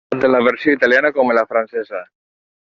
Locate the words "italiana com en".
0.77-1.39